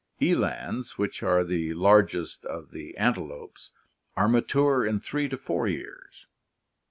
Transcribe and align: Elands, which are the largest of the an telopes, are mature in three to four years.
Elands, 0.19 0.97
which 0.97 1.21
are 1.21 1.43
the 1.43 1.75
largest 1.75 2.43
of 2.45 2.71
the 2.71 2.97
an 2.97 3.13
telopes, 3.13 3.69
are 4.15 4.27
mature 4.27 4.83
in 4.83 4.99
three 4.99 5.29
to 5.29 5.37
four 5.37 5.67
years. 5.67 6.25